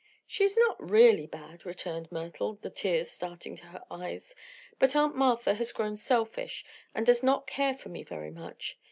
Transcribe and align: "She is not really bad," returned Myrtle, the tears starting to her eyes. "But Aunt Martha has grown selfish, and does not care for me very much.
"She 0.25 0.43
is 0.43 0.57
not 0.57 0.89
really 0.89 1.27
bad," 1.27 1.63
returned 1.63 2.11
Myrtle, 2.11 2.55
the 2.59 2.71
tears 2.71 3.11
starting 3.11 3.55
to 3.57 3.67
her 3.67 3.83
eyes. 3.91 4.33
"But 4.79 4.95
Aunt 4.95 5.15
Martha 5.15 5.53
has 5.53 5.71
grown 5.71 5.95
selfish, 5.95 6.65
and 6.95 7.05
does 7.05 7.21
not 7.21 7.45
care 7.45 7.75
for 7.75 7.89
me 7.89 8.01
very 8.03 8.31
much. 8.31 8.79